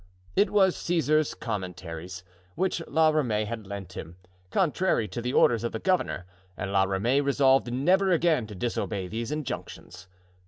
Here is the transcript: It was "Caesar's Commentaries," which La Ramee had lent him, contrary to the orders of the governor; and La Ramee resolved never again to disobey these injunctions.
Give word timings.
It 0.35 0.49
was 0.49 0.75
"Caesar's 0.77 1.35
Commentaries," 1.35 2.23
which 2.55 2.81
La 2.87 3.09
Ramee 3.09 3.45
had 3.45 3.67
lent 3.67 3.93
him, 3.93 4.15
contrary 4.49 5.07
to 5.07 5.21
the 5.21 5.33
orders 5.33 5.63
of 5.63 5.73
the 5.73 5.79
governor; 5.79 6.25
and 6.57 6.71
La 6.73 6.85
Ramee 6.85 7.21
resolved 7.21 7.71
never 7.71 8.11
again 8.11 8.47
to 8.47 8.55
disobey 8.55 9.07
these 9.07 9.31
injunctions. 9.31 10.07